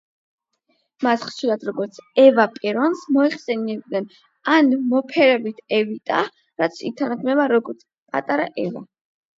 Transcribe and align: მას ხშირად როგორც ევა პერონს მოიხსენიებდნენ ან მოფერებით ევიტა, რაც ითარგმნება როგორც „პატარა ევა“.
მას 1.07 1.25
ხშირად 1.27 1.65
როგორც 1.67 1.99
ევა 2.23 2.47
პერონს 2.55 3.05
მოიხსენიებდნენ 3.19 4.09
ან 4.57 4.75
მოფერებით 4.95 5.63
ევიტა, 5.83 6.27
რაც 6.65 6.85
ითარგმნება 6.93 7.51
როგორც 7.57 7.87
„პატარა 7.93 8.53
ევა“. 8.69 8.87